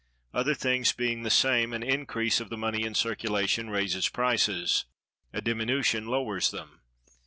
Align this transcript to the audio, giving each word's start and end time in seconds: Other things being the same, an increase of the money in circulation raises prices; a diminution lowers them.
Other 0.33 0.55
things 0.55 0.93
being 0.93 1.21
the 1.21 1.29
same, 1.29 1.73
an 1.73 1.83
increase 1.83 2.39
of 2.39 2.49
the 2.49 2.57
money 2.57 2.85
in 2.85 2.95
circulation 2.95 3.69
raises 3.69 4.09
prices; 4.09 4.85
a 5.31 5.41
diminution 5.41 6.07
lowers 6.07 6.49
them. 6.49 6.81